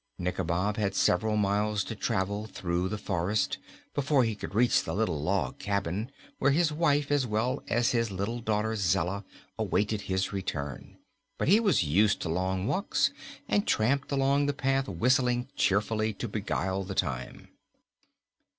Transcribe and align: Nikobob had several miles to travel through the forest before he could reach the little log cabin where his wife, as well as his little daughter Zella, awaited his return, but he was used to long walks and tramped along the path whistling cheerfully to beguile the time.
Nikobob 0.17 0.77
had 0.77 0.95
several 0.95 1.37
miles 1.37 1.83
to 1.83 1.95
travel 1.95 2.47
through 2.47 2.89
the 2.89 2.97
forest 2.97 3.59
before 3.93 4.23
he 4.23 4.33
could 4.33 4.55
reach 4.55 4.81
the 4.83 4.95
little 4.95 5.21
log 5.21 5.59
cabin 5.59 6.09
where 6.39 6.49
his 6.49 6.71
wife, 6.73 7.11
as 7.11 7.27
well 7.27 7.61
as 7.67 7.91
his 7.91 8.09
little 8.09 8.39
daughter 8.41 8.75
Zella, 8.75 9.23
awaited 9.59 10.01
his 10.01 10.33
return, 10.33 10.97
but 11.37 11.47
he 11.47 11.59
was 11.59 11.83
used 11.83 12.19
to 12.21 12.29
long 12.29 12.65
walks 12.65 13.11
and 13.47 13.67
tramped 13.67 14.11
along 14.11 14.47
the 14.47 14.53
path 14.53 14.87
whistling 14.89 15.49
cheerfully 15.55 16.13
to 16.13 16.27
beguile 16.27 16.83
the 16.83 16.95
time. 16.95 17.49